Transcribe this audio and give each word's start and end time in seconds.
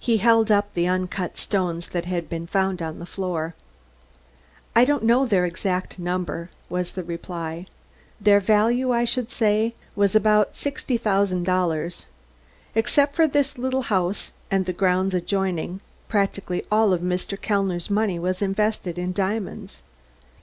He 0.00 0.16
held 0.16 0.50
up 0.50 0.72
the 0.72 0.86
uncut 0.88 1.36
stones 1.36 1.88
that 1.90 2.06
had 2.06 2.30
been 2.30 2.46
found 2.46 2.80
on 2.80 2.98
the 2.98 3.04
floor. 3.04 3.54
"I 4.74 4.86
don't 4.86 5.02
know 5.02 5.26
their 5.26 5.44
exact 5.44 5.98
number," 5.98 6.48
was 6.70 6.92
the 6.92 7.04
reply. 7.04 7.66
"Their 8.18 8.40
value, 8.40 8.90
I 8.90 9.04
should 9.04 9.30
say, 9.30 9.74
was 9.94 10.14
about 10.14 10.56
sixty 10.56 10.96
thousand 10.96 11.42
dollars. 11.42 12.06
Except 12.74 13.14
for 13.14 13.26
this 13.26 13.58
little 13.58 13.82
house, 13.82 14.32
and 14.50 14.64
the 14.64 14.72
grounds 14.72 15.12
adjoining, 15.12 15.80
practically 16.08 16.64
all 16.72 16.94
of 16.94 17.02
Mr. 17.02 17.38
Kellner's 17.38 17.90
money 17.90 18.18
was 18.18 18.40
invested 18.40 18.96
in 18.98 19.12
diamonds. 19.12 19.82